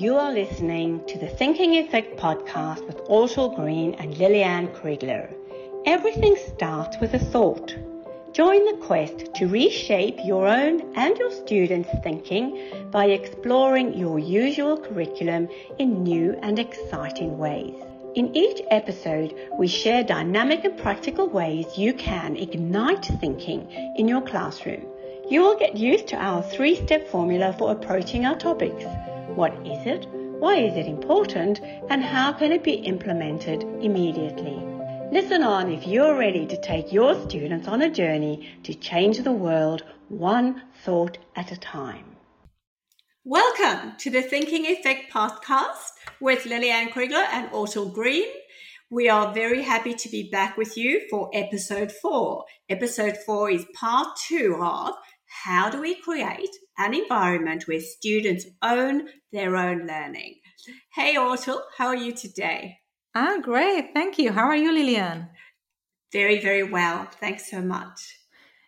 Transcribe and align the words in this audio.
You 0.00 0.14
are 0.14 0.32
listening 0.32 1.04
to 1.08 1.18
the 1.18 1.26
Thinking 1.26 1.74
Effect 1.74 2.16
podcast 2.20 2.86
with 2.86 3.00
Ortal 3.08 3.48
Green 3.56 3.94
and 3.94 4.16
Liliane 4.16 4.68
Kriegler. 4.68 5.28
Everything 5.86 6.36
starts 6.36 6.96
with 7.00 7.14
a 7.14 7.18
thought. 7.18 7.74
Join 8.32 8.64
the 8.64 8.86
quest 8.86 9.34
to 9.34 9.48
reshape 9.48 10.24
your 10.24 10.46
own 10.46 10.94
and 10.94 11.18
your 11.18 11.32
students' 11.32 11.90
thinking 12.04 12.88
by 12.92 13.06
exploring 13.06 13.98
your 13.98 14.20
usual 14.20 14.76
curriculum 14.76 15.48
in 15.80 16.04
new 16.04 16.38
and 16.42 16.60
exciting 16.60 17.36
ways. 17.36 17.74
In 18.14 18.36
each 18.36 18.62
episode, 18.70 19.34
we 19.58 19.66
share 19.66 20.04
dynamic 20.04 20.62
and 20.62 20.78
practical 20.78 21.28
ways 21.28 21.76
you 21.76 21.92
can 21.92 22.36
ignite 22.36 23.06
thinking 23.20 23.68
in 23.96 24.06
your 24.06 24.22
classroom. 24.22 24.86
You 25.28 25.40
will 25.40 25.58
get 25.58 25.76
used 25.76 26.06
to 26.10 26.16
our 26.16 26.40
three 26.40 26.76
step 26.76 27.08
formula 27.08 27.52
for 27.58 27.72
approaching 27.72 28.26
our 28.26 28.36
topics. 28.36 28.84
What 29.38 29.54
is 29.64 29.86
it? 29.86 30.04
Why 30.40 30.56
is 30.56 30.74
it 30.74 30.88
important? 30.88 31.60
And 31.90 32.02
how 32.02 32.32
can 32.32 32.50
it 32.50 32.64
be 32.64 32.72
implemented 32.72 33.62
immediately? 33.80 34.60
Listen 35.12 35.44
on 35.44 35.70
if 35.70 35.86
you're 35.86 36.18
ready 36.18 36.44
to 36.44 36.60
take 36.60 36.92
your 36.92 37.14
students 37.14 37.68
on 37.68 37.82
a 37.82 37.88
journey 37.88 38.58
to 38.64 38.74
change 38.74 39.18
the 39.18 39.30
world 39.30 39.84
one 40.08 40.62
thought 40.84 41.18
at 41.36 41.52
a 41.52 41.56
time. 41.56 42.16
Welcome 43.24 43.92
to 43.98 44.10
the 44.10 44.22
Thinking 44.22 44.66
Effect 44.66 45.12
podcast 45.12 45.92
with 46.20 46.44
Liliane 46.44 46.88
Kriegler 46.88 47.28
and 47.30 47.48
Ortal 47.52 47.90
Green. 47.90 48.26
We 48.90 49.08
are 49.08 49.32
very 49.32 49.62
happy 49.62 49.94
to 49.94 50.08
be 50.08 50.28
back 50.32 50.56
with 50.56 50.76
you 50.76 51.02
for 51.08 51.30
episode 51.32 51.92
four. 51.92 52.44
Episode 52.68 53.16
four 53.24 53.50
is 53.52 53.64
part 53.72 54.08
two 54.26 54.58
of 54.60 54.96
how 55.44 55.70
do 55.70 55.80
we 55.80 55.94
create 55.94 56.50
an 56.78 56.94
environment 56.94 57.64
where 57.66 57.80
students 57.80 58.46
own 58.62 59.08
their 59.32 59.56
own 59.56 59.86
learning? 59.86 60.36
Hey, 60.94 61.16
Ortal, 61.16 61.62
how 61.76 61.88
are 61.88 61.96
you 61.96 62.12
today? 62.12 62.78
Ah, 63.14 63.38
great. 63.42 63.90
Thank 63.94 64.18
you. 64.18 64.32
How 64.32 64.44
are 64.44 64.56
you, 64.56 64.72
Liliane? 64.72 65.28
Very, 66.12 66.40
very 66.40 66.62
well. 66.62 67.08
Thanks 67.20 67.50
so 67.50 67.60
much. 67.60 68.18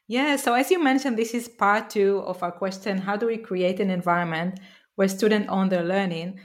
Yeah, 0.09 0.37
so 0.37 0.55
as 0.55 0.71
you 0.71 0.83
mentioned, 0.83 1.17
this 1.17 1.35
is 1.35 1.49
part 1.49 1.91
two 1.91 2.19
of 2.27 2.43
our 2.43 2.51
question 2.51 2.99
How 2.99 3.17
do 3.17 3.27
we 3.27 3.39
create 3.39 3.79
an 3.79 3.91
environment 3.91 4.59
where 4.97 5.09
students 5.09 5.49
own 5.49 5.69
their 5.69 5.85
learning? 5.85 6.41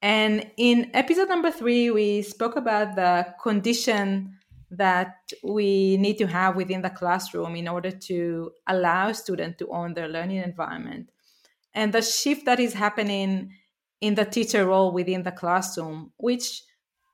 And 0.00 0.50
in 0.56 0.90
episode 0.94 1.28
number 1.28 1.50
three, 1.50 1.90
we 1.90 2.22
spoke 2.22 2.56
about 2.56 2.96
the 2.96 3.34
condition 3.42 4.38
that 4.72 5.32
we 5.42 5.96
need 5.98 6.16
to 6.18 6.26
have 6.26 6.56
within 6.56 6.82
the 6.82 6.90
classroom 6.90 7.54
in 7.56 7.68
order 7.68 7.90
to 7.90 8.50
allow 8.66 9.12
students 9.12 9.58
to 9.58 9.68
own 9.68 9.94
their 9.94 10.08
learning 10.08 10.38
environment. 10.38 11.10
And 11.74 11.92
the 11.92 12.02
shift 12.02 12.46
that 12.46 12.60
is 12.60 12.74
happening 12.74 13.52
in 14.00 14.14
the 14.14 14.24
teacher 14.24 14.66
role 14.66 14.92
within 14.92 15.22
the 15.22 15.32
classroom, 15.32 16.12
which 16.16 16.62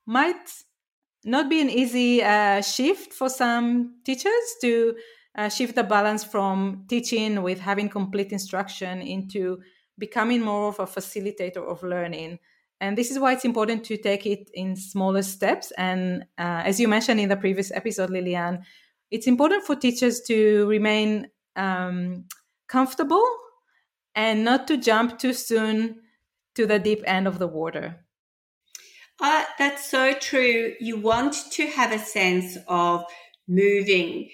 might 0.06 0.50
not 1.24 1.50
be 1.50 1.60
an 1.60 1.68
easy 1.68 2.22
uh, 2.22 2.62
shift 2.62 3.12
for 3.12 3.28
some 3.28 4.00
teachers 4.04 4.32
to 4.62 4.94
uh, 5.36 5.48
shift 5.48 5.74
the 5.74 5.84
balance 5.84 6.24
from 6.24 6.84
teaching 6.88 7.42
with 7.42 7.60
having 7.60 7.88
complete 7.88 8.32
instruction 8.32 9.02
into 9.02 9.58
becoming 9.98 10.40
more 10.40 10.68
of 10.68 10.78
a 10.78 10.86
facilitator 10.86 11.58
of 11.58 11.82
learning 11.82 12.38
and 12.80 12.96
this 12.96 13.10
is 13.10 13.18
why 13.18 13.32
it's 13.32 13.44
important 13.44 13.84
to 13.84 13.96
take 13.96 14.24
it 14.26 14.50
in 14.54 14.76
smaller 14.76 15.22
steps. 15.22 15.72
And 15.76 16.22
uh, 16.38 16.62
as 16.64 16.78
you 16.78 16.86
mentioned 16.86 17.20
in 17.20 17.28
the 17.28 17.36
previous 17.36 17.72
episode, 17.72 18.10
Liliane, 18.10 18.64
it's 19.10 19.26
important 19.26 19.64
for 19.64 19.74
teachers 19.74 20.20
to 20.22 20.66
remain 20.66 21.28
um, 21.56 22.24
comfortable 22.68 23.24
and 24.14 24.44
not 24.44 24.68
to 24.68 24.76
jump 24.76 25.18
too 25.18 25.32
soon 25.32 26.02
to 26.54 26.66
the 26.66 26.78
deep 26.78 27.02
end 27.06 27.26
of 27.26 27.38
the 27.38 27.48
water. 27.48 28.04
Uh, 29.20 29.44
that's 29.58 29.90
so 29.90 30.12
true. 30.12 30.74
You 30.78 30.98
want 31.00 31.34
to 31.52 31.66
have 31.66 31.90
a 31.90 31.98
sense 31.98 32.56
of 32.68 33.04
moving, 33.48 34.30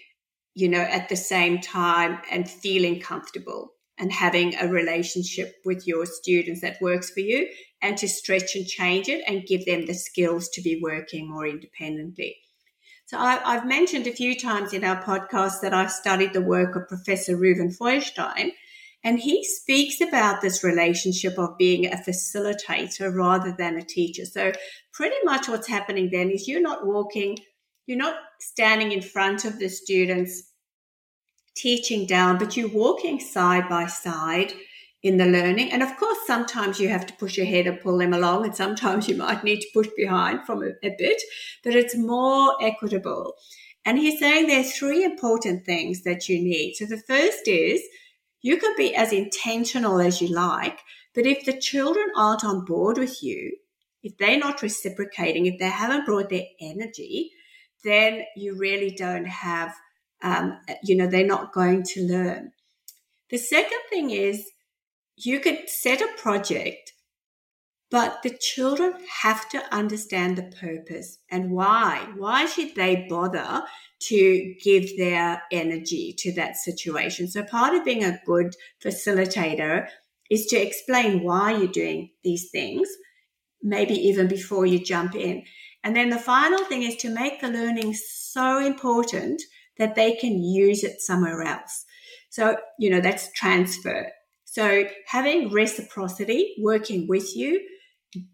you 0.54 0.68
know, 0.68 0.80
at 0.80 1.08
the 1.08 1.16
same 1.16 1.60
time 1.60 2.18
and 2.30 2.50
feeling 2.50 3.00
comfortable 3.00 3.70
and 3.96 4.12
having 4.12 4.54
a 4.56 4.68
relationship 4.68 5.54
with 5.64 5.86
your 5.86 6.04
students 6.04 6.60
that 6.60 6.82
works 6.82 7.10
for 7.10 7.20
you 7.20 7.48
and 7.84 7.98
to 7.98 8.08
stretch 8.08 8.56
and 8.56 8.66
change 8.66 9.08
it 9.08 9.22
and 9.28 9.46
give 9.46 9.66
them 9.66 9.84
the 9.84 9.92
skills 9.92 10.48
to 10.48 10.62
be 10.62 10.80
working 10.82 11.28
more 11.28 11.46
independently. 11.46 12.38
So 13.04 13.18
I, 13.18 13.36
have 13.52 13.66
mentioned 13.66 14.06
a 14.06 14.12
few 14.12 14.34
times 14.34 14.72
in 14.72 14.82
our 14.82 15.00
podcast 15.02 15.60
that 15.60 15.74
I've 15.74 15.92
studied 15.92 16.32
the 16.32 16.40
work 16.40 16.74
of 16.74 16.88
Professor 16.88 17.36
Reuven 17.36 17.76
Feuerstein, 17.76 18.52
and 19.04 19.20
he 19.20 19.44
speaks 19.44 20.00
about 20.00 20.40
this 20.40 20.64
relationship 20.64 21.38
of 21.38 21.58
being 21.58 21.84
a 21.84 21.96
facilitator 21.96 23.14
rather 23.14 23.54
than 23.56 23.76
a 23.76 23.84
teacher. 23.84 24.24
So 24.24 24.52
pretty 24.94 25.16
much 25.22 25.46
what's 25.46 25.68
happening 25.68 26.08
then 26.10 26.30
is 26.30 26.48
you're 26.48 26.62
not 26.62 26.86
walking, 26.86 27.36
you're 27.86 27.98
not 27.98 28.16
standing 28.40 28.92
in 28.92 29.02
front 29.02 29.44
of 29.44 29.58
the 29.58 29.68
students 29.68 30.50
teaching 31.54 32.06
down, 32.06 32.38
but 32.38 32.56
you're 32.56 32.68
walking 32.68 33.20
side 33.20 33.68
by 33.68 33.86
side 33.88 34.54
in 35.04 35.18
the 35.18 35.26
learning. 35.26 35.70
And 35.70 35.82
of 35.82 35.96
course, 35.98 36.18
sometimes 36.26 36.80
you 36.80 36.88
have 36.88 37.06
to 37.06 37.14
push 37.14 37.38
ahead 37.38 37.66
and 37.68 37.80
pull 37.80 37.98
them 37.98 38.12
along, 38.12 38.46
and 38.46 38.56
sometimes 38.56 39.08
you 39.08 39.16
might 39.16 39.44
need 39.44 39.60
to 39.60 39.68
push 39.72 39.88
behind 39.96 40.44
from 40.44 40.62
a, 40.62 40.70
a 40.82 40.94
bit, 40.98 41.22
but 41.62 41.76
it's 41.76 41.96
more 41.96 42.56
equitable. 42.60 43.34
And 43.84 43.98
he's 43.98 44.18
saying 44.18 44.46
there 44.46 44.60
are 44.60 44.64
three 44.64 45.04
important 45.04 45.66
things 45.66 46.02
that 46.02 46.28
you 46.28 46.42
need. 46.42 46.74
So 46.74 46.86
the 46.86 46.96
first 46.96 47.46
is 47.46 47.82
you 48.40 48.56
can 48.56 48.74
be 48.76 48.96
as 48.96 49.12
intentional 49.12 50.00
as 50.00 50.22
you 50.22 50.28
like, 50.28 50.80
but 51.14 51.26
if 51.26 51.44
the 51.44 51.58
children 51.60 52.06
aren't 52.16 52.44
on 52.44 52.64
board 52.64 52.96
with 52.96 53.22
you, 53.22 53.56
if 54.02 54.16
they're 54.16 54.38
not 54.38 54.62
reciprocating, 54.62 55.46
if 55.46 55.58
they 55.58 55.68
haven't 55.68 56.06
brought 56.06 56.30
their 56.30 56.46
energy, 56.60 57.30
then 57.84 58.22
you 58.36 58.56
really 58.56 58.90
don't 58.90 59.26
have 59.26 59.74
um, 60.22 60.58
you 60.82 60.96
know, 60.96 61.06
they're 61.06 61.26
not 61.26 61.52
going 61.52 61.82
to 61.82 62.00
learn. 62.00 62.52
The 63.30 63.36
second 63.36 63.80
thing 63.90 64.10
is 64.10 64.50
you 65.16 65.40
could 65.40 65.68
set 65.68 66.00
a 66.00 66.08
project, 66.16 66.92
but 67.90 68.22
the 68.22 68.36
children 68.40 68.94
have 69.22 69.48
to 69.50 69.74
understand 69.74 70.36
the 70.36 70.52
purpose 70.60 71.18
and 71.30 71.50
why. 71.50 72.08
Why 72.16 72.46
should 72.46 72.74
they 72.74 73.06
bother 73.08 73.62
to 74.08 74.54
give 74.62 74.96
their 74.98 75.42
energy 75.52 76.14
to 76.18 76.32
that 76.32 76.56
situation? 76.56 77.28
So, 77.28 77.44
part 77.44 77.74
of 77.74 77.84
being 77.84 78.02
a 78.02 78.20
good 78.26 78.54
facilitator 78.82 79.88
is 80.30 80.46
to 80.46 80.56
explain 80.56 81.22
why 81.22 81.56
you're 81.56 81.68
doing 81.68 82.10
these 82.24 82.50
things, 82.50 82.88
maybe 83.62 83.94
even 83.94 84.26
before 84.26 84.66
you 84.66 84.78
jump 84.78 85.14
in. 85.14 85.44
And 85.84 85.94
then 85.94 86.10
the 86.10 86.18
final 86.18 86.64
thing 86.64 86.82
is 86.82 86.96
to 86.96 87.10
make 87.10 87.40
the 87.40 87.48
learning 87.48 87.94
so 87.94 88.58
important 88.58 89.42
that 89.78 89.94
they 89.94 90.16
can 90.16 90.42
use 90.42 90.82
it 90.82 91.00
somewhere 91.00 91.42
else. 91.42 91.84
So, 92.30 92.56
you 92.78 92.90
know, 92.90 93.00
that's 93.00 93.30
transfer. 93.32 94.10
So 94.54 94.84
having 95.06 95.50
reciprocity, 95.50 96.54
working 96.60 97.08
with 97.08 97.34
you, 97.34 97.60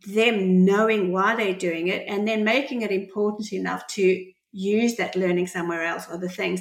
them 0.07 0.65
knowing 0.65 1.13
why 1.13 1.35
they're 1.35 1.55
doing 1.55 1.89
it, 1.89 2.07
and 2.07 2.29
then 2.29 2.45
making 2.45 2.83
it 2.83 2.91
important 2.91 3.53
enough 3.53 3.87
to 3.89 4.27
use 4.53 4.97
that 4.97 5.17
learning 5.17 5.47
somewhere 5.47 5.85
else, 5.85 6.09
or 6.09 6.15
other 6.15 6.29
things. 6.29 6.61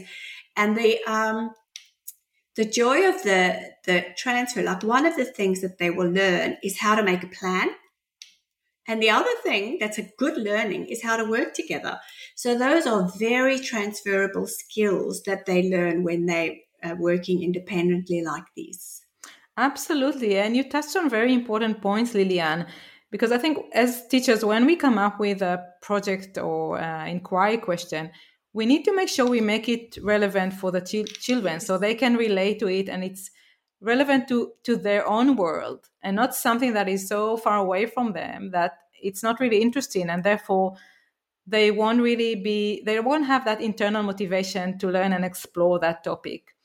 And 0.56 0.78
the 0.78 1.00
um, 1.06 1.52
the 2.56 2.66
joy 2.66 3.10
of 3.10 3.22
the 3.24 3.60
the 3.86 4.06
transfer, 4.18 4.62
like 4.62 4.84
one 4.84 5.06
of 5.06 5.18
the 5.18 5.26
things 5.26 5.62
that 5.62 5.78
they 5.78 5.90
will 5.90 6.10
learn 6.10 6.58
is 6.64 6.80
how 6.80 6.96
to 6.96 7.04
make 7.04 7.24
a 7.24 7.28
plan 7.28 7.70
and 8.90 9.04
the 9.04 9.12
other 9.12 9.30
thing 9.44 9.78
that's 9.80 10.00
a 10.00 10.10
good 10.18 10.36
learning 10.36 10.88
is 10.88 11.04
how 11.04 11.16
to 11.16 11.30
work 11.30 11.54
together. 11.54 12.00
So 12.36 12.58
those 12.58 12.88
are 12.88 13.12
very 13.20 13.60
transferable 13.60 14.48
skills 14.48 15.22
that 15.28 15.46
they 15.46 15.70
learn 15.70 16.04
when 16.04 16.26
they 16.26 16.64
are 16.84 16.96
working 16.96 17.44
independently 17.44 18.24
like 18.24 18.46
this. 18.58 18.99
Absolutely. 19.60 20.38
And 20.38 20.56
you 20.56 20.64
touched 20.64 20.96
on 20.96 21.10
very 21.10 21.34
important 21.34 21.82
points, 21.82 22.14
Liliane, 22.14 22.66
because 23.12 23.34
I 23.34 23.38
think 23.38 23.58
as 23.74 24.08
teachers, 24.08 24.46
when 24.46 24.66
we 24.66 24.78
come 24.78 24.98
up 24.98 25.20
with 25.20 25.42
a 25.42 25.66
project 25.82 26.38
or 26.38 26.80
uh, 26.82 27.06
inquiry 27.06 27.58
question, 27.58 28.10
we 28.54 28.66
need 28.66 28.86
to 28.86 28.96
make 28.96 29.10
sure 29.10 29.26
we 29.28 29.42
make 29.42 29.68
it 29.68 29.98
relevant 30.02 30.54
for 30.54 30.72
the 30.72 30.80
ch- 30.82 31.12
children 31.22 31.60
so 31.60 31.78
they 31.78 31.94
can 31.94 32.16
relate 32.16 32.60
to 32.60 32.70
it 32.70 32.88
and 32.88 33.04
it's 33.04 33.32
relevant 33.82 34.28
to 34.30 34.54
to 34.64 34.78
their 34.78 35.08
own 35.08 35.36
world 35.36 35.90
and 36.04 36.16
not 36.16 36.36
something 36.36 36.74
that 36.74 36.90
is 36.90 37.08
so 37.08 37.38
far 37.38 37.58
away 37.58 37.86
from 37.86 38.14
them 38.14 38.52
that 38.52 38.74
it's 39.02 39.24
not 39.24 39.40
really 39.40 39.62
interesting 39.62 40.10
and 40.10 40.24
therefore 40.24 40.76
they 41.48 41.72
won't 41.72 42.02
really 42.02 42.36
be 42.36 42.82
they 42.86 43.00
won't 43.00 43.26
have 43.28 43.46
that 43.46 43.62
internal 43.62 44.04
motivation 44.04 44.78
to 44.80 44.90
learn 44.90 45.14
and 45.14 45.26
explore 45.26 45.80
that 45.80 46.04
topic 46.04 46.56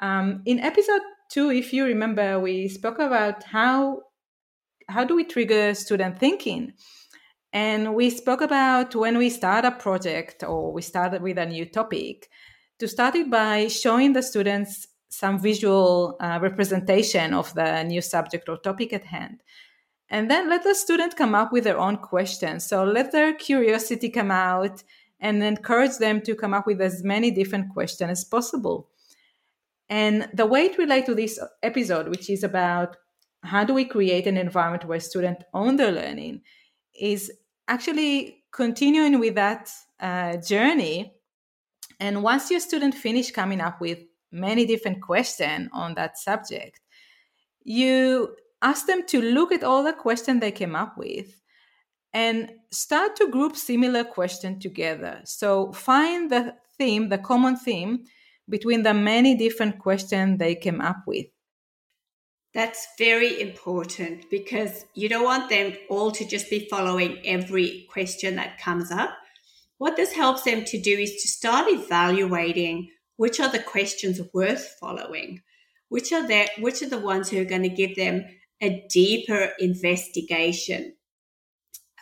um, 0.00 0.42
in 0.46 0.58
episode 0.60 1.02
two 1.34 1.50
if 1.50 1.72
you 1.72 1.84
remember 1.84 2.38
we 2.38 2.68
spoke 2.68 3.00
about 3.00 3.42
how 3.42 4.00
how 4.88 5.02
do 5.02 5.16
we 5.16 5.24
trigger 5.24 5.74
student 5.74 6.18
thinking 6.18 6.72
and 7.52 7.94
we 7.94 8.08
spoke 8.08 8.40
about 8.40 8.94
when 8.94 9.18
we 9.18 9.28
start 9.28 9.64
a 9.64 9.70
project 9.72 10.44
or 10.44 10.72
we 10.72 10.82
start 10.82 11.20
with 11.20 11.38
a 11.38 11.46
new 11.46 11.66
topic 11.66 12.28
to 12.78 12.86
start 12.86 13.14
it 13.14 13.28
by 13.30 13.66
showing 13.68 14.12
the 14.12 14.22
students 14.22 14.86
some 15.08 15.38
visual 15.38 16.16
uh, 16.20 16.38
representation 16.42 17.32
of 17.34 17.54
the 17.54 17.82
new 17.84 18.00
subject 18.00 18.48
or 18.48 18.56
topic 18.58 18.92
at 18.92 19.04
hand. 19.04 19.42
And 20.10 20.30
then 20.30 20.50
let 20.50 20.64
the 20.64 20.74
student 20.74 21.16
come 21.16 21.34
up 21.34 21.52
with 21.52 21.64
their 21.64 21.78
own 21.78 21.96
questions. 21.98 22.66
So 22.66 22.84
let 22.84 23.12
their 23.12 23.32
curiosity 23.32 24.10
come 24.10 24.30
out 24.30 24.82
and 25.20 25.42
encourage 25.42 25.98
them 25.98 26.20
to 26.22 26.34
come 26.34 26.52
up 26.52 26.66
with 26.66 26.80
as 26.80 27.04
many 27.04 27.30
different 27.30 27.72
questions 27.72 28.10
as 28.10 28.24
possible. 28.24 28.88
And 29.88 30.28
the 30.32 30.46
way 30.46 30.62
it 30.66 30.78
relates 30.78 31.06
to 31.06 31.14
this 31.14 31.38
episode, 31.62 32.08
which 32.08 32.30
is 32.30 32.42
about 32.42 32.96
how 33.42 33.64
do 33.64 33.74
we 33.74 33.84
create 33.84 34.26
an 34.26 34.36
environment 34.36 34.86
where 34.86 35.00
students 35.00 35.44
own 35.52 35.76
their 35.76 35.92
learning, 35.92 36.40
is 36.98 37.30
actually 37.68 38.44
continuing 38.52 39.20
with 39.20 39.34
that 39.34 39.70
uh, 40.00 40.36
journey. 40.38 41.12
And 42.00 42.22
once 42.22 42.50
your 42.50 42.60
student 42.60 42.94
finish 42.94 43.30
coming 43.30 43.60
up 43.60 43.80
with 43.80 43.98
many 44.32 44.66
different 44.66 45.02
questions 45.02 45.68
on 45.72 45.94
that 45.94 46.18
subject, 46.18 46.80
you 47.62 48.34
ask 48.62 48.86
them 48.86 49.06
to 49.06 49.20
look 49.20 49.52
at 49.52 49.62
all 49.64 49.82
the 49.82 49.92
questions 49.92 50.40
they 50.40 50.50
came 50.50 50.74
up 50.74 50.96
with 50.96 51.40
and 52.12 52.50
start 52.70 53.16
to 53.16 53.30
group 53.30 53.56
similar 53.56 54.04
questions 54.04 54.62
together. 54.62 55.20
So 55.24 55.72
find 55.72 56.30
the 56.30 56.54
theme, 56.78 57.08
the 57.08 57.18
common 57.18 57.56
theme 57.56 58.04
between 58.48 58.82
the 58.82 58.94
many 58.94 59.34
different 59.36 59.78
questions 59.78 60.38
they 60.38 60.54
came 60.54 60.80
up 60.80 61.02
with. 61.06 61.26
That's 62.52 62.86
very 62.98 63.40
important 63.40 64.30
because 64.30 64.84
you 64.94 65.08
don't 65.08 65.24
want 65.24 65.50
them 65.50 65.74
all 65.90 66.12
to 66.12 66.24
just 66.24 66.48
be 66.48 66.68
following 66.70 67.18
every 67.24 67.86
question 67.90 68.36
that 68.36 68.60
comes 68.60 68.92
up. 68.92 69.10
What 69.78 69.96
this 69.96 70.12
helps 70.12 70.42
them 70.42 70.64
to 70.64 70.80
do 70.80 70.92
is 70.92 71.10
to 71.22 71.28
start 71.28 71.66
evaluating 71.68 72.90
which 73.16 73.40
are 73.40 73.50
the 73.50 73.58
questions 73.58 74.20
worth 74.32 74.76
following, 74.80 75.42
which 75.88 76.12
are 76.12 76.26
the, 76.26 76.48
which 76.58 76.80
are 76.82 76.88
the 76.88 76.98
ones 76.98 77.28
who 77.28 77.40
are 77.40 77.44
going 77.44 77.62
to 77.62 77.68
give 77.68 77.96
them 77.96 78.24
a 78.60 78.86
deeper 78.88 79.50
investigation, 79.58 80.94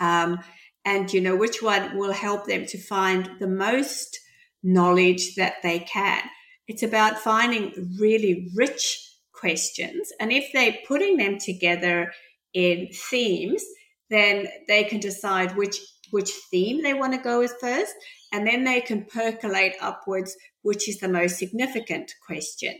um, 0.00 0.38
and 0.84 1.12
you 1.12 1.20
know 1.20 1.36
which 1.36 1.62
one 1.62 1.96
will 1.96 2.12
help 2.12 2.46
them 2.46 2.66
to 2.66 2.78
find 2.78 3.30
the 3.40 3.46
most 3.46 4.18
knowledge 4.62 5.34
that 5.36 5.54
they 5.62 5.80
can. 5.80 6.22
It's 6.68 6.82
about 6.82 7.18
finding 7.18 7.96
really 7.98 8.50
rich 8.54 8.98
questions. 9.32 10.12
And 10.20 10.32
if 10.32 10.50
they're 10.52 10.78
putting 10.86 11.16
them 11.16 11.38
together 11.38 12.12
in 12.54 12.88
themes, 13.10 13.64
then 14.10 14.46
they 14.68 14.84
can 14.84 15.00
decide 15.00 15.56
which 15.56 15.78
which 16.10 16.30
theme 16.50 16.82
they 16.82 16.92
want 16.92 17.14
to 17.14 17.18
go 17.18 17.38
with 17.38 17.54
first, 17.58 17.94
and 18.32 18.46
then 18.46 18.64
they 18.64 18.82
can 18.82 19.06
percolate 19.06 19.74
upwards 19.80 20.36
which 20.62 20.88
is 20.88 20.98
the 20.98 21.08
most 21.08 21.38
significant 21.38 22.14
question. 22.24 22.74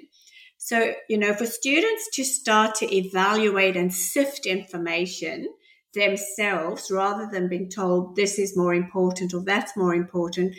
So, 0.57 0.95
you 1.09 1.19
know, 1.19 1.35
for 1.35 1.47
students 1.47 2.09
to 2.15 2.25
start 2.25 2.77
to 2.77 2.95
evaluate 2.95 3.77
and 3.77 3.93
sift 3.93 4.47
information 4.47 5.49
themselves 5.95 6.91
rather 6.91 7.29
than 7.31 7.49
being 7.49 7.69
told 7.69 8.17
this 8.17 8.39
is 8.39 8.57
more 8.57 8.73
important 8.73 9.35
or 9.35 9.43
that's 9.45 9.77
more 9.77 9.95
important 9.95 10.55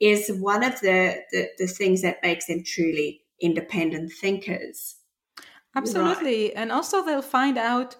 is 0.00 0.30
one 0.40 0.62
of 0.62 0.80
the, 0.80 1.16
the, 1.32 1.48
the 1.58 1.66
things 1.66 2.02
that 2.02 2.22
makes 2.22 2.46
them 2.46 2.62
truly 2.64 3.22
independent 3.40 4.12
thinkers. 4.20 4.96
Absolutely. 5.74 6.44
Right. 6.44 6.52
And 6.56 6.72
also 6.72 7.04
they'll 7.04 7.22
find 7.22 7.58
out 7.58 7.96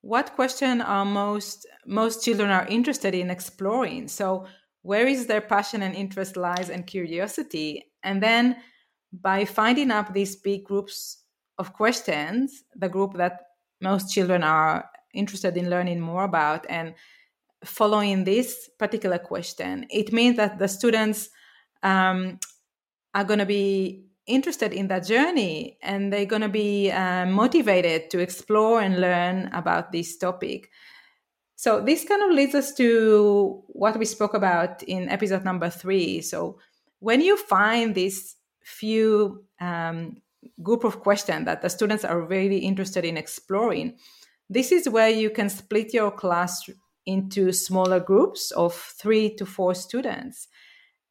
what 0.00 0.34
question 0.34 0.80
are 0.80 1.04
most 1.04 1.66
most 1.84 2.24
children 2.24 2.50
are 2.50 2.66
interested 2.66 3.14
in 3.14 3.30
exploring. 3.30 4.08
So 4.08 4.46
where 4.82 5.06
is 5.06 5.26
their 5.26 5.40
passion 5.40 5.82
and 5.82 5.94
interest 5.94 6.36
lies 6.36 6.70
and 6.70 6.86
curiosity. 6.86 7.84
And 8.02 8.22
then 8.22 8.56
by 9.12 9.44
finding 9.44 9.90
up 9.90 10.14
these 10.14 10.36
big 10.36 10.64
groups 10.64 11.24
of 11.58 11.72
questions, 11.72 12.64
the 12.74 12.88
group 12.88 13.14
that 13.14 13.40
most 13.80 14.12
children 14.12 14.42
are 14.42 14.88
interested 15.14 15.56
in 15.56 15.70
learning 15.70 16.00
more 16.00 16.24
about 16.24 16.64
and 16.68 16.94
following 17.64 18.24
this 18.24 18.70
particular 18.78 19.18
question, 19.18 19.86
it 19.90 20.12
means 20.12 20.36
that 20.36 20.58
the 20.58 20.68
students 20.68 21.30
um, 21.82 22.38
are 23.14 23.24
going 23.24 23.38
to 23.38 23.46
be 23.46 24.04
interested 24.26 24.72
in 24.72 24.88
that 24.88 25.06
journey 25.06 25.78
and 25.82 26.12
they're 26.12 26.26
going 26.26 26.42
to 26.42 26.48
be 26.48 26.90
uh, 26.90 27.26
motivated 27.26 28.10
to 28.10 28.18
explore 28.18 28.80
and 28.80 29.00
learn 29.00 29.48
about 29.52 29.90
this 29.90 30.16
topic. 30.18 30.70
So, 31.56 31.80
this 31.80 32.04
kind 32.04 32.22
of 32.22 32.30
leads 32.30 32.54
us 32.54 32.72
to 32.74 33.64
what 33.66 33.98
we 33.98 34.04
spoke 34.04 34.34
about 34.34 34.82
in 34.84 35.08
episode 35.08 35.44
number 35.44 35.68
three. 35.68 36.20
So, 36.20 36.60
when 37.00 37.20
you 37.20 37.36
find 37.36 37.94
this 37.94 38.36
few 38.62 39.44
um, 39.60 40.18
group 40.62 40.84
of 40.84 41.00
questions 41.00 41.46
that 41.46 41.62
the 41.62 41.70
students 41.70 42.04
are 42.04 42.20
really 42.20 42.58
interested 42.58 43.04
in 43.04 43.16
exploring, 43.16 43.96
this 44.48 44.70
is 44.70 44.88
where 44.88 45.08
you 45.08 45.30
can 45.30 45.48
split 45.48 45.92
your 45.92 46.12
class 46.12 46.68
into 47.08 47.52
smaller 47.52 47.98
groups 47.98 48.50
of 48.50 48.74
three 48.74 49.34
to 49.36 49.46
four 49.46 49.74
students 49.74 50.46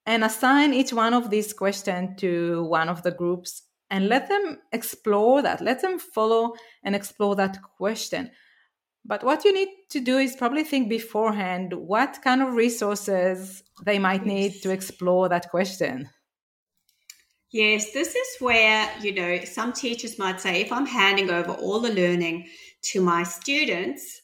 and 0.06 0.24
assign 0.24 0.74
each 0.74 0.94
one 0.94 1.14
of 1.14 1.30
these 1.30 1.52
questions 1.52 2.20
to 2.22 2.64
one 2.66 2.88
of 2.88 3.02
the 3.02 3.12
groups 3.12 3.64
and 3.90 4.08
let 4.08 4.30
them 4.30 4.60
explore 4.72 5.42
that. 5.42 5.60
Let 5.60 5.82
them 5.82 5.98
follow 5.98 6.54
and 6.84 6.96
explore 6.96 7.36
that 7.38 7.58
question. 7.78 8.32
But 9.04 9.24
what 9.24 9.44
you 9.44 9.54
need 9.54 9.70
to 9.90 10.00
do 10.00 10.18
is 10.18 10.36
probably 10.36 10.64
think 10.64 10.90
beforehand 10.90 11.74
what 11.74 12.20
kind 12.24 12.42
of 12.42 12.54
resources 12.54 13.64
they 13.86 13.98
might 13.98 14.26
need 14.26 14.62
to 14.62 14.72
explore 14.72 15.30
that 15.30 15.50
question. 15.50 16.10
Yes, 17.52 17.94
this 17.94 18.14
is 18.14 18.28
where, 18.40 18.92
you 19.02 19.14
know, 19.16 19.40
some 19.46 19.72
teachers 19.72 20.20
might 20.20 20.42
say 20.42 20.62
if 20.62 20.72
I'm 20.72 20.86
handing 20.86 21.30
over 21.30 21.54
all 21.54 21.80
the 21.80 21.94
learning 21.94 22.48
to 22.92 23.02
my 23.02 23.24
students, 23.24 24.22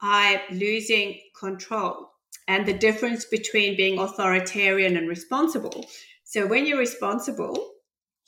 I'm 0.00 0.40
losing 0.50 1.20
control 1.38 2.10
and 2.48 2.66
the 2.66 2.72
difference 2.72 3.24
between 3.24 3.76
being 3.76 3.98
authoritarian 3.98 4.96
and 4.96 5.08
responsible. 5.08 5.86
So 6.24 6.46
when 6.46 6.66
you're 6.66 6.78
responsible, 6.78 7.72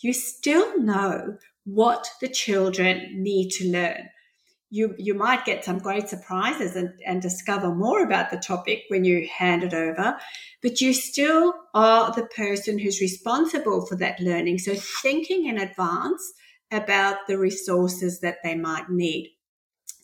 you 0.00 0.12
still 0.12 0.80
know 0.80 1.36
what 1.64 2.08
the 2.20 2.28
children 2.28 3.22
need 3.22 3.50
to 3.50 3.70
learn. 3.70 4.08
You 4.70 4.94
you 4.98 5.14
might 5.14 5.46
get 5.46 5.64
some 5.64 5.78
great 5.78 6.08
surprises 6.08 6.76
and, 6.76 6.90
and 7.06 7.22
discover 7.22 7.74
more 7.74 8.02
about 8.02 8.30
the 8.30 8.36
topic 8.36 8.82
when 8.88 9.04
you 9.04 9.26
hand 9.26 9.64
it 9.64 9.72
over 9.72 10.18
but 10.62 10.80
you 10.80 10.92
still 10.92 11.54
are 11.74 12.12
the 12.12 12.26
person 12.26 12.78
who's 12.78 13.00
responsible 13.00 13.86
for 13.86 13.96
that 13.96 14.20
learning. 14.20 14.58
So 14.58 14.74
thinking 14.74 15.46
in 15.46 15.58
advance 15.58 16.32
about 16.70 17.26
the 17.26 17.38
resources 17.38 18.20
that 18.20 18.38
they 18.42 18.54
might 18.54 18.90
need 18.90 19.30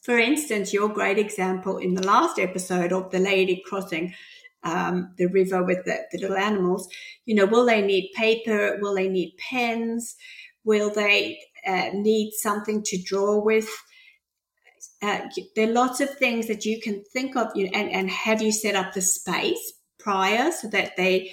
for 0.05 0.19
instance 0.19 0.73
your 0.73 0.89
great 0.89 1.19
example 1.19 1.79
in 1.79 1.95
the 1.95 2.07
last 2.07 2.39
episode 2.39 2.93
of 2.93 3.11
the 3.11 3.19
lady 3.19 3.63
crossing 3.67 4.15
um, 4.63 5.13
the 5.19 5.27
river 5.27 5.63
with 5.63 5.85
the, 5.85 5.99
the 6.13 6.19
little 6.19 6.37
animals 6.37 6.89
you 7.27 7.35
know 7.35 7.47
will 7.47 7.65
they 7.65 7.83
need 7.83 8.11
paper? 8.15 8.79
Will 8.81 8.95
they 8.95 9.09
need 9.09 9.37
pens? 9.39 10.17
Will 10.65 10.91
they 10.91 11.39
uh, 11.67 11.91
need 11.95 12.33
something 12.33 12.83
to 12.85 13.03
draw 13.03 13.39
with? 13.43 13.69
Uh, 15.03 15.21
there 15.55 15.69
are 15.69 15.73
lots 15.73 16.01
of 16.01 16.11
things 16.17 16.47
that 16.47 16.65
you 16.65 16.81
can 16.81 17.03
think 17.13 17.37
of 17.37 17.49
you 17.55 17.69
and, 17.75 17.91
and 17.91 18.11
have 18.11 18.41
you 18.41 18.53
set 18.53 18.75
up 18.75 18.93
the 18.93 19.03
space 19.03 19.75
prior 19.99 20.51
so 20.51 20.69
that 20.69 20.97
they 20.97 21.31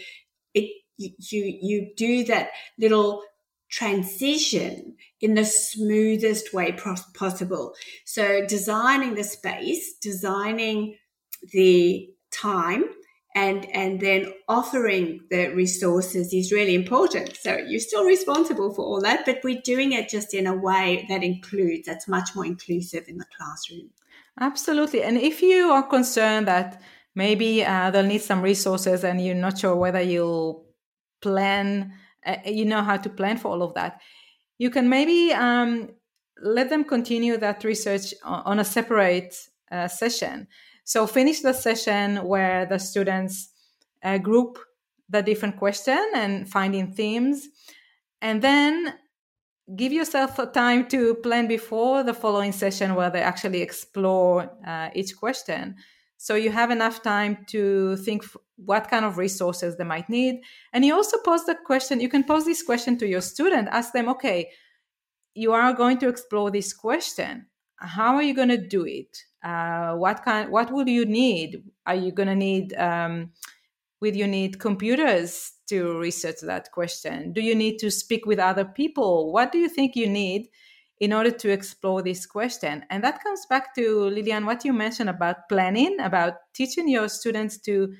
it 0.53 0.69
you 0.97 1.59
you 1.61 1.91
do 1.95 2.23
that 2.25 2.49
little 2.77 3.23
transition 3.71 4.95
in 5.21 5.33
the 5.33 5.45
smoothest 5.45 6.53
way 6.53 6.71
possible. 6.73 7.73
So 8.05 8.45
designing 8.45 9.15
the 9.15 9.23
space 9.23 9.95
designing 10.01 10.97
the 11.51 12.09
time 12.31 12.83
and 13.33 13.65
and 13.73 14.01
then 14.01 14.33
offering 14.49 15.21
the 15.29 15.47
resources 15.55 16.33
is 16.33 16.51
really 16.51 16.75
important. 16.75 17.37
So 17.37 17.57
you're 17.57 17.79
still 17.79 18.03
responsible 18.05 18.73
for 18.73 18.83
all 18.83 19.01
that 19.01 19.25
but 19.25 19.39
we're 19.43 19.61
doing 19.63 19.93
it 19.93 20.09
just 20.09 20.33
in 20.33 20.47
a 20.47 20.55
way 20.55 21.05
that 21.07 21.23
includes 21.23 21.87
that's 21.87 22.07
much 22.07 22.35
more 22.35 22.45
inclusive 22.45 23.05
in 23.07 23.17
the 23.17 23.25
classroom. 23.37 23.89
Absolutely. 24.39 25.03
And 25.03 25.17
if 25.17 25.41
you 25.41 25.71
are 25.71 25.83
concerned 25.83 26.47
that 26.47 26.81
maybe 27.15 27.63
uh, 27.63 27.91
they'll 27.91 28.05
need 28.05 28.21
some 28.21 28.41
resources 28.41 29.03
and 29.03 29.23
you're 29.23 29.35
not 29.35 29.59
sure 29.59 29.75
whether 29.75 30.01
you'll 30.01 30.65
plan 31.21 31.93
uh, 32.25 32.35
you 32.45 32.65
know 32.65 32.81
how 32.81 32.97
to 32.97 33.09
plan 33.09 33.37
for 33.37 33.49
all 33.49 33.63
of 33.63 33.73
that 33.73 34.01
you 34.57 34.69
can 34.69 34.89
maybe 34.89 35.33
um, 35.33 35.89
let 36.41 36.69
them 36.69 36.83
continue 36.83 37.37
that 37.37 37.63
research 37.63 38.13
on 38.23 38.59
a 38.59 38.65
separate 38.65 39.35
uh, 39.71 39.87
session 39.87 40.47
so 40.83 41.07
finish 41.07 41.41
the 41.41 41.53
session 41.53 42.17
where 42.25 42.65
the 42.65 42.79
students 42.79 43.49
uh, 44.03 44.17
group 44.17 44.57
the 45.11 45.21
different 45.21 45.57
question 45.57 45.99
and 46.15 46.49
finding 46.49 46.91
themes, 46.93 47.49
and 48.21 48.41
then 48.41 48.93
give 49.75 49.91
yourself 49.91 50.39
a 50.39 50.45
time 50.45 50.87
to 50.87 51.15
plan 51.15 51.47
before 51.47 52.03
the 52.03 52.13
following 52.13 52.51
session 52.51 52.95
where 52.95 53.09
they 53.09 53.21
actually 53.21 53.61
explore 53.61 54.49
uh, 54.65 54.89
each 54.95 55.15
question. 55.15 55.75
So 56.21 56.35
you 56.35 56.51
have 56.51 56.69
enough 56.69 57.01
time 57.01 57.45
to 57.47 57.95
think 57.97 58.23
what 58.55 58.91
kind 58.91 59.05
of 59.05 59.17
resources 59.17 59.77
they 59.77 59.83
might 59.83 60.07
need. 60.07 60.41
And 60.71 60.85
you 60.85 60.93
also 60.93 61.17
pose 61.17 61.45
the 61.45 61.55
question, 61.55 61.99
you 61.99 62.09
can 62.09 62.23
pose 62.23 62.45
this 62.45 62.61
question 62.61 62.95
to 62.99 63.07
your 63.07 63.21
student, 63.21 63.69
ask 63.71 63.91
them, 63.91 64.07
okay, 64.09 64.51
you 65.33 65.51
are 65.51 65.73
going 65.73 65.97
to 65.97 66.07
explore 66.07 66.51
this 66.51 66.73
question. 66.73 67.47
How 67.77 68.13
are 68.13 68.21
you 68.21 68.35
going 68.35 68.49
to 68.49 68.67
do 68.67 68.85
it? 68.85 69.17
Uh, 69.43 69.95
what 69.95 70.23
kind? 70.23 70.51
What 70.51 70.71
will 70.71 70.87
you 70.87 71.07
need? 71.07 71.63
Are 71.87 71.95
you 71.95 72.11
going 72.11 72.29
to 72.29 72.35
need? 72.35 72.75
Um, 72.75 73.31
will 73.99 74.15
you 74.15 74.27
need 74.27 74.59
computers 74.59 75.53
to 75.69 75.97
research 75.97 76.41
that 76.43 76.71
question? 76.71 77.33
Do 77.33 77.41
you 77.41 77.55
need 77.55 77.79
to 77.79 77.89
speak 77.89 78.27
with 78.27 78.37
other 78.37 78.65
people? 78.65 79.33
What 79.33 79.51
do 79.51 79.57
you 79.57 79.69
think 79.69 79.95
you 79.95 80.07
need 80.07 80.49
in 81.01 81.11
order 81.11 81.31
to 81.31 81.49
explore 81.49 82.03
this 82.03 82.27
question? 82.27 82.85
And 82.91 83.03
that 83.03 83.23
comes 83.23 83.45
back 83.47 83.73
to 83.75 84.05
Liliane, 84.05 84.45
what 84.45 84.63
you 84.63 84.71
mentioned 84.71 85.09
about 85.09 85.49
planning, 85.49 85.99
about 85.99 86.35
teaching 86.53 86.87
your 86.87 87.09
students 87.09 87.57
to 87.61 87.93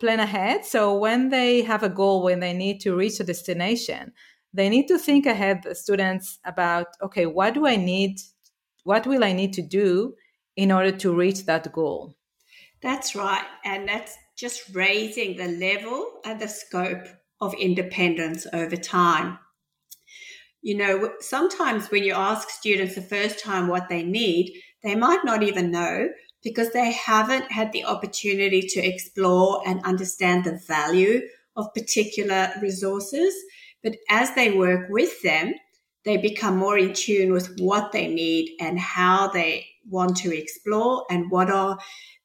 plan 0.00 0.18
ahead. 0.18 0.64
So 0.64 0.92
when 0.98 1.28
they 1.28 1.62
have 1.62 1.84
a 1.84 1.88
goal, 1.88 2.24
when 2.24 2.40
they 2.40 2.52
need 2.52 2.80
to 2.80 2.96
reach 2.96 3.20
a 3.20 3.24
destination, 3.24 4.12
they 4.52 4.68
need 4.68 4.88
to 4.88 4.98
think 4.98 5.26
ahead, 5.26 5.62
the 5.62 5.76
students, 5.76 6.40
about 6.44 6.88
okay, 7.00 7.24
what 7.24 7.54
do 7.54 7.68
I 7.68 7.76
need? 7.76 8.18
What 8.82 9.06
will 9.06 9.22
I 9.22 9.32
need 9.32 9.52
to 9.52 9.62
do 9.62 10.14
in 10.56 10.72
order 10.72 10.90
to 10.90 11.14
reach 11.14 11.46
that 11.46 11.72
goal? 11.72 12.16
That's 12.82 13.14
right. 13.14 13.44
And 13.64 13.88
that's 13.88 14.16
just 14.36 14.74
raising 14.74 15.36
the 15.36 15.48
level 15.48 16.20
and 16.24 16.40
the 16.40 16.48
scope 16.48 17.06
of 17.40 17.54
independence 17.54 18.44
over 18.52 18.76
time. 18.76 19.38
You 20.62 20.76
know, 20.76 21.12
sometimes 21.20 21.90
when 21.90 22.04
you 22.04 22.12
ask 22.14 22.50
students 22.50 22.94
the 22.94 23.02
first 23.02 23.42
time 23.42 23.68
what 23.68 23.88
they 23.88 24.02
need, 24.02 24.52
they 24.82 24.94
might 24.94 25.24
not 25.24 25.42
even 25.42 25.70
know 25.70 26.08
because 26.42 26.70
they 26.70 26.92
haven't 26.92 27.50
had 27.50 27.72
the 27.72 27.84
opportunity 27.84 28.62
to 28.62 28.80
explore 28.80 29.62
and 29.66 29.82
understand 29.84 30.44
the 30.44 30.60
value 30.66 31.22
of 31.56 31.72
particular 31.74 32.50
resources. 32.60 33.34
But 33.82 33.96
as 34.08 34.34
they 34.34 34.52
work 34.52 34.88
with 34.90 35.20
them, 35.22 35.54
they 36.04 36.16
become 36.16 36.56
more 36.56 36.78
in 36.78 36.92
tune 36.94 37.32
with 37.32 37.58
what 37.58 37.92
they 37.92 38.06
need 38.06 38.56
and 38.60 38.78
how 38.78 39.28
they 39.28 39.66
want 39.88 40.16
to 40.18 40.36
explore 40.36 41.04
and 41.10 41.30
what 41.30 41.50
are 41.50 41.78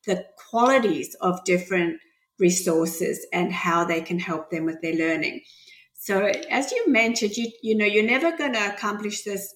the 0.05 0.25
qualities 0.49 1.15
of 1.21 1.43
different 1.45 1.99
resources 2.39 3.25
and 3.33 3.51
how 3.51 3.83
they 3.83 4.01
can 4.01 4.19
help 4.19 4.49
them 4.49 4.65
with 4.65 4.81
their 4.81 4.95
learning. 4.95 5.41
So 6.05 6.27
as 6.51 6.71
you 6.71 6.83
mentioned, 6.85 7.35
you, 7.35 7.49
you 7.63 7.75
know, 7.75 7.83
you're 7.85 8.05
never 8.05 8.37
going 8.37 8.53
to 8.53 8.71
accomplish 8.71 9.23
this 9.23 9.55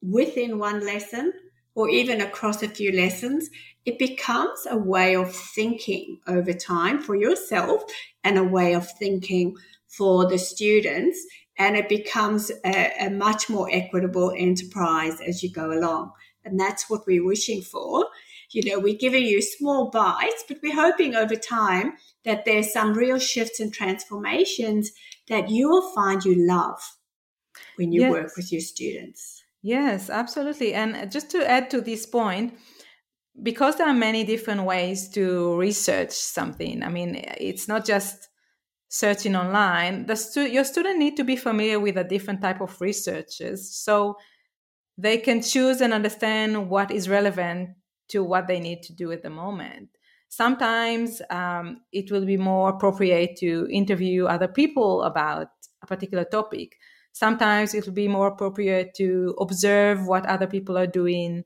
within 0.00 0.60
one 0.60 0.86
lesson 0.86 1.32
or 1.74 1.88
even 1.88 2.20
across 2.20 2.62
a 2.62 2.68
few 2.68 2.92
lessons. 2.92 3.50
It 3.84 3.98
becomes 3.98 4.68
a 4.70 4.78
way 4.78 5.16
of 5.16 5.34
thinking 5.34 6.20
over 6.28 6.52
time 6.52 7.02
for 7.02 7.16
yourself 7.16 7.82
and 8.22 8.38
a 8.38 8.44
way 8.44 8.74
of 8.74 8.88
thinking 8.88 9.56
for 9.88 10.30
the 10.30 10.38
students. 10.38 11.18
And 11.58 11.74
it 11.74 11.88
becomes 11.88 12.52
a, 12.64 12.92
a 13.06 13.10
much 13.10 13.50
more 13.50 13.68
equitable 13.72 14.32
enterprise 14.36 15.20
as 15.26 15.42
you 15.42 15.50
go 15.50 15.72
along. 15.72 16.12
And 16.44 16.60
that's 16.60 16.88
what 16.88 17.04
we're 17.04 17.26
wishing 17.26 17.62
for. 17.62 18.06
You 18.52 18.70
know, 18.70 18.78
we're 18.78 18.96
giving 18.96 19.24
you 19.24 19.42
small 19.42 19.90
bites, 19.90 20.44
but 20.46 20.58
we're 20.62 20.80
hoping 20.80 21.16
over 21.16 21.34
time 21.34 21.94
that 22.24 22.44
there's 22.44 22.72
some 22.72 22.94
real 22.94 23.18
shifts 23.18 23.58
and 23.58 23.74
transformations 23.74 24.92
that 25.28 25.48
you 25.48 25.68
will 25.68 25.92
find 25.94 26.24
you 26.24 26.46
love 26.46 26.80
when 27.76 27.92
you 27.92 28.02
yes. 28.02 28.10
work 28.10 28.36
with 28.36 28.52
your 28.52 28.60
students. 28.60 29.44
Yes, 29.62 30.10
absolutely. 30.10 30.74
And 30.74 30.94
uh, 30.94 31.06
just 31.06 31.30
to 31.30 31.48
add 31.48 31.70
to 31.70 31.80
this 31.80 32.04
point, 32.04 32.58
because 33.42 33.76
there 33.76 33.88
are 33.88 33.94
many 33.94 34.22
different 34.24 34.64
ways 34.64 35.08
to 35.10 35.56
research 35.56 36.12
something, 36.12 36.82
I 36.82 36.88
mean, 36.88 37.16
it's 37.38 37.66
not 37.66 37.84
just 37.84 38.28
searching 38.88 39.34
online. 39.34 40.06
The 40.06 40.16
stu- 40.16 40.50
your 40.50 40.64
student 40.64 40.98
need 40.98 41.16
to 41.16 41.24
be 41.24 41.36
familiar 41.36 41.80
with 41.80 41.96
a 41.96 42.04
different 42.04 42.42
type 42.42 42.60
of 42.60 42.80
researches 42.80 43.74
so 43.74 44.16
they 44.96 45.18
can 45.18 45.42
choose 45.42 45.80
and 45.80 45.92
understand 45.92 46.68
what 46.68 46.90
is 46.90 47.08
relevant 47.08 47.70
to 48.08 48.22
what 48.22 48.46
they 48.46 48.60
need 48.60 48.82
to 48.82 48.92
do 48.92 49.10
at 49.10 49.22
the 49.22 49.30
moment. 49.30 49.88
Sometimes 50.34 51.22
um, 51.30 51.82
it 51.92 52.10
will 52.10 52.26
be 52.26 52.36
more 52.36 52.70
appropriate 52.70 53.36
to 53.36 53.68
interview 53.70 54.26
other 54.26 54.48
people 54.48 55.04
about 55.04 55.46
a 55.80 55.86
particular 55.86 56.24
topic. 56.24 56.76
Sometimes 57.12 57.72
it 57.72 57.86
will 57.86 57.92
be 57.92 58.08
more 58.08 58.26
appropriate 58.26 58.94
to 58.94 59.36
observe 59.38 60.08
what 60.08 60.26
other 60.26 60.48
people 60.48 60.76
are 60.76 60.88
doing, 60.88 61.44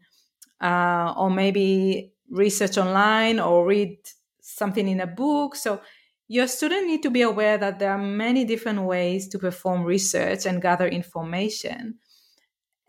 uh, 0.62 1.12
or 1.18 1.28
maybe 1.28 2.14
research 2.30 2.78
online 2.78 3.38
or 3.38 3.66
read 3.66 3.98
something 4.40 4.88
in 4.88 5.00
a 5.00 5.06
book. 5.06 5.54
So 5.54 5.82
your 6.26 6.46
student 6.46 6.86
need 6.86 7.02
to 7.02 7.10
be 7.10 7.20
aware 7.20 7.58
that 7.58 7.78
there 7.78 7.92
are 7.92 7.98
many 7.98 8.46
different 8.46 8.84
ways 8.84 9.28
to 9.28 9.38
perform 9.38 9.84
research 9.84 10.46
and 10.46 10.62
gather 10.62 10.88
information. 10.88 11.96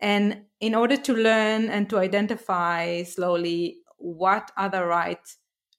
And 0.00 0.44
in 0.60 0.74
order 0.74 0.96
to 0.96 1.12
learn 1.12 1.68
and 1.68 1.90
to 1.90 1.98
identify 1.98 3.02
slowly 3.02 3.80
what 3.98 4.50
are 4.56 4.70
the 4.70 4.86
right 4.86 5.20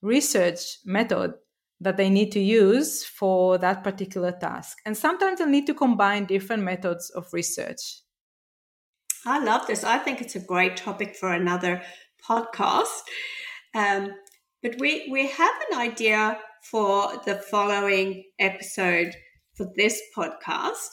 research 0.02 0.78
method 0.86 1.34
that 1.80 1.98
they 1.98 2.10
need 2.10 2.32
to 2.32 2.40
use 2.40 3.04
for 3.04 3.58
that 3.58 3.84
particular 3.84 4.32
task. 4.32 4.78
And 4.86 4.96
sometimes 4.96 5.40
they'll 5.40 5.48
need 5.48 5.68
to 5.68 5.74
combine 5.74 6.26
different 6.26 6.64
methods 6.64 7.10
of 7.10 7.34
research. 7.34 8.02
I 9.26 9.44
love 9.44 9.68
this. 9.68 9.84
I 9.84 9.98
think 9.98 10.22
it's 10.22 10.36
a 10.36 10.40
great 10.40 10.78
topic 10.78 11.16
for 11.16 11.32
another 11.32 11.82
podcast. 12.28 13.02
Um, 13.74 14.14
but 14.62 14.76
we, 14.80 15.10
we 15.12 15.28
have 15.28 15.54
an 15.72 15.80
idea 15.80 16.38
for 16.64 17.14
the 17.26 17.36
following 17.36 18.24
episode 18.40 19.16
for 19.56 19.68
this 19.76 20.00
podcast. 20.16 20.90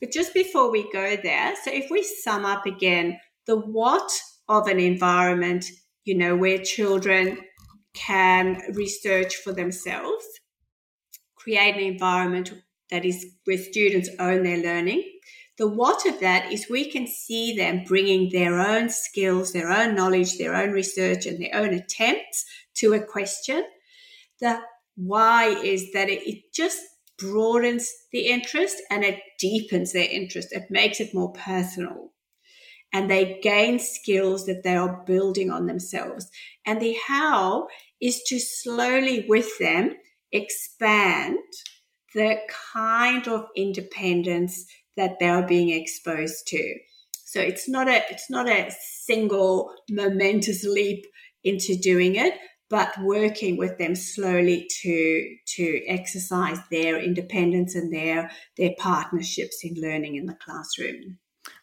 But 0.00 0.10
just 0.10 0.34
before 0.34 0.70
we 0.70 0.90
go 0.92 1.16
there, 1.22 1.54
so 1.62 1.70
if 1.72 1.88
we 1.90 2.02
sum 2.02 2.44
up 2.44 2.66
again 2.66 3.18
the 3.46 3.56
what 3.56 4.10
of 4.48 4.66
an 4.66 4.80
environment, 4.80 5.64
you 6.04 6.16
know, 6.16 6.34
where 6.36 6.58
children 6.58 7.38
can 7.94 8.62
research 8.74 9.36
for 9.36 9.52
themselves, 9.52 10.24
create 11.34 11.76
an 11.76 11.82
environment 11.82 12.54
that 12.90 13.04
is 13.04 13.26
where 13.44 13.58
students 13.58 14.10
own 14.18 14.42
their 14.42 14.58
learning. 14.58 15.02
The 15.58 15.68
what 15.68 16.06
of 16.06 16.20
that 16.20 16.50
is 16.52 16.68
we 16.70 16.90
can 16.90 17.06
see 17.06 17.54
them 17.56 17.84
bringing 17.86 18.30
their 18.30 18.58
own 18.58 18.88
skills, 18.88 19.52
their 19.52 19.70
own 19.70 19.94
knowledge, 19.94 20.38
their 20.38 20.54
own 20.54 20.70
research, 20.70 21.26
and 21.26 21.42
their 21.42 21.54
own 21.54 21.74
attempts 21.74 22.44
to 22.76 22.94
a 22.94 23.04
question. 23.04 23.64
The 24.40 24.60
why 24.96 25.48
is 25.48 25.92
that 25.92 26.08
it, 26.08 26.52
just 26.52 26.80
broadens 27.18 27.90
the 28.10 28.26
interest 28.26 28.76
and 28.90 29.04
it 29.04 29.20
deepens 29.38 29.92
their 29.92 30.08
interest. 30.08 30.48
It 30.52 30.64
makes 30.70 31.00
it 31.00 31.14
more 31.14 31.32
personal. 31.32 32.12
And 32.92 33.10
they 33.10 33.40
gain 33.42 33.78
skills 33.78 34.46
that 34.46 34.62
they 34.64 34.76
are 34.76 35.02
building 35.06 35.50
on 35.50 35.66
themselves. 35.66 36.30
And 36.66 36.80
the 36.80 36.96
how 37.06 37.68
is 38.00 38.22
to 38.24 38.38
slowly 38.38 39.24
with 39.28 39.58
them 39.58 39.94
expand 40.32 41.38
the 42.14 42.36
kind 42.72 43.26
of 43.28 43.46
independence 43.56 44.66
that 44.96 45.18
they 45.18 45.28
are 45.28 45.46
being 45.46 45.70
exposed 45.70 46.46
to. 46.48 46.78
So 47.24 47.40
it's 47.40 47.68
not 47.68 47.88
a 47.88 48.02
it's 48.10 48.28
not 48.28 48.48
a 48.48 48.70
single 49.04 49.72
momentous 49.88 50.64
leap 50.64 51.06
into 51.42 51.76
doing 51.76 52.16
it, 52.16 52.34
but 52.68 52.92
working 53.00 53.56
with 53.56 53.78
them 53.78 53.94
slowly 53.94 54.68
to 54.82 55.36
to 55.56 55.82
exercise 55.86 56.58
their 56.70 56.98
independence 56.98 57.74
and 57.74 57.92
their 57.92 58.30
their 58.58 58.72
partnerships 58.78 59.60
in 59.62 59.74
learning 59.80 60.16
in 60.16 60.26
the 60.26 60.34
classroom. 60.34 61.18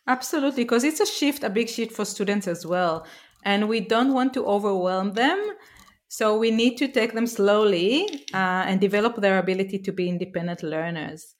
Absolutely, 0.09 0.63
because 0.63 0.83
it's 0.83 0.99
a 0.99 1.05
shift, 1.05 1.43
a 1.43 1.51
big 1.51 1.69
shift 1.69 1.91
for 1.91 2.03
students 2.03 2.47
as 2.47 2.65
well. 2.65 3.05
And 3.43 3.69
we 3.69 3.79
don't 3.79 4.11
want 4.11 4.33
to 4.33 4.45
overwhelm 4.45 5.13
them. 5.13 5.39
So 6.07 6.35
we 6.35 6.49
need 6.49 6.77
to 6.77 6.87
take 6.87 7.13
them 7.13 7.27
slowly 7.27 8.25
uh, 8.33 8.65
and 8.65 8.81
develop 8.81 9.17
their 9.17 9.37
ability 9.37 9.77
to 9.77 9.91
be 9.91 10.09
independent 10.09 10.63
learners. 10.63 11.35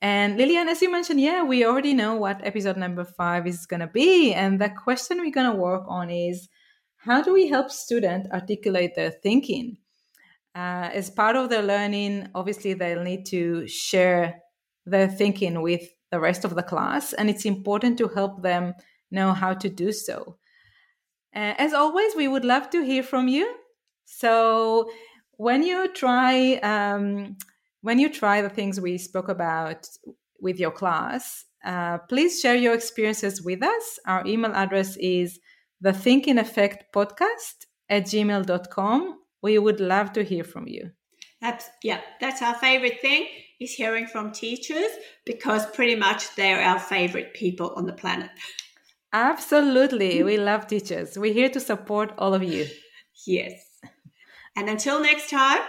And 0.00 0.36
Liliane, 0.38 0.68
as 0.68 0.80
you 0.80 0.92
mentioned, 0.92 1.20
yeah, 1.20 1.42
we 1.42 1.66
already 1.66 1.92
know 1.92 2.14
what 2.14 2.46
episode 2.46 2.76
number 2.76 3.04
five 3.04 3.48
is 3.48 3.66
going 3.66 3.80
to 3.80 3.88
be. 3.88 4.32
And 4.32 4.60
the 4.60 4.70
question 4.70 5.18
we're 5.18 5.32
going 5.32 5.50
to 5.50 5.58
work 5.58 5.82
on 5.88 6.08
is 6.08 6.48
how 6.98 7.20
do 7.20 7.32
we 7.32 7.48
help 7.48 7.68
students 7.68 8.28
articulate 8.30 8.94
their 8.94 9.10
thinking? 9.10 9.78
Uh, 10.54 10.88
as 10.94 11.10
part 11.10 11.34
of 11.34 11.50
their 11.50 11.64
learning, 11.64 12.28
obviously, 12.36 12.74
they'll 12.74 13.02
need 13.02 13.26
to 13.26 13.66
share 13.66 14.40
their 14.86 15.08
thinking 15.08 15.62
with 15.62 15.82
the 16.10 16.20
rest 16.20 16.44
of 16.44 16.54
the 16.54 16.62
class, 16.62 17.12
and 17.12 17.28
it's 17.28 17.44
important 17.44 17.98
to 17.98 18.08
help 18.08 18.42
them 18.42 18.74
know 19.10 19.32
how 19.32 19.54
to 19.54 19.68
do 19.68 19.92
so. 19.92 20.36
Uh, 21.34 21.54
as 21.58 21.72
always, 21.72 22.14
we 22.16 22.28
would 22.28 22.44
love 22.44 22.70
to 22.70 22.82
hear 22.82 23.02
from 23.02 23.28
you. 23.28 23.54
So, 24.06 24.90
when 25.32 25.62
you 25.62 25.92
try 25.92 26.54
um, 26.56 27.36
when 27.82 27.98
you 27.98 28.08
try 28.08 28.42
the 28.42 28.48
things 28.48 28.80
we 28.80 28.98
spoke 28.98 29.28
about 29.28 29.86
with 30.40 30.58
your 30.58 30.70
class, 30.70 31.44
uh, 31.64 31.98
please 32.08 32.40
share 32.40 32.56
your 32.56 32.74
experiences 32.74 33.42
with 33.42 33.62
us. 33.62 33.98
Our 34.06 34.26
email 34.26 34.52
address 34.52 34.96
is 34.96 35.38
the 35.80 35.92
Thinking 35.92 36.38
Effect 36.38 36.92
podcast 36.94 37.66
at 37.88 38.04
gmail.com. 38.04 39.18
We 39.42 39.58
would 39.58 39.80
love 39.80 40.12
to 40.14 40.24
hear 40.24 40.44
from 40.44 40.66
you. 40.66 40.90
That's, 41.40 41.68
yeah, 41.84 42.00
that's 42.20 42.42
our 42.42 42.54
favorite 42.56 43.00
thing 43.00 43.28
is 43.60 43.72
hearing 43.72 44.06
from 44.06 44.32
teachers 44.32 44.90
because 45.24 45.66
pretty 45.66 45.94
much 45.94 46.34
they're 46.36 46.60
our 46.60 46.78
favorite 46.78 47.34
people 47.34 47.72
on 47.76 47.86
the 47.86 47.92
planet. 47.92 48.30
Absolutely. 49.12 50.22
we 50.22 50.36
love 50.36 50.66
teachers. 50.66 51.18
We're 51.18 51.32
here 51.32 51.48
to 51.50 51.60
support 51.60 52.12
all 52.18 52.34
of 52.34 52.42
you. 52.42 52.66
Yes. 53.26 53.52
And 54.56 54.68
until 54.68 55.00
next 55.00 55.30
time. 55.30 55.60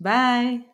Bye. 0.00 0.69